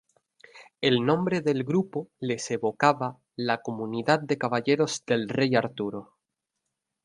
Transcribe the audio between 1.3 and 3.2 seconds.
del grupo les evocaba